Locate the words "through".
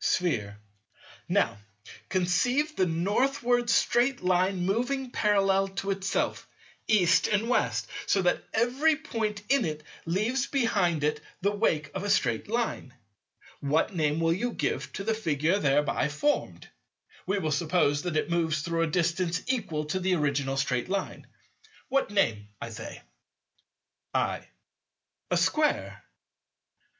18.62-18.82